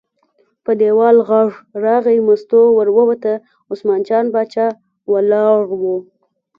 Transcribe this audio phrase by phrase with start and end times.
[0.63, 1.49] په دیوال غږ
[1.83, 3.33] راغی، مستو ور ووته،
[3.71, 4.67] عثمان جان باچا
[5.11, 5.81] ولاړ و.